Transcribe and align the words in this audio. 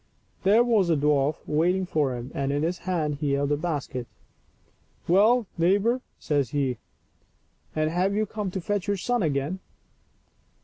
There 0.41 0.63
was 0.63 0.87
the 0.87 0.95
dwarf 0.97 1.35
waiting 1.45 1.85
for 1.85 2.15
him, 2.15 2.31
and 2.33 2.51
in 2.51 2.63
his 2.63 2.79
hand 2.89 3.19
he 3.21 3.33
held 3.33 3.51
a 3.51 3.55
basket." 3.55 4.07
Well, 5.07 5.45
neighbor," 5.59 6.01
says 6.17 6.49
he," 6.49 6.77
and 7.75 7.91
have 7.91 8.15
you 8.15 8.25
come 8.25 8.49
to 8.49 8.61
fetch 8.61 8.87
your 8.87 8.97
son 8.97 9.21
again 9.21 9.59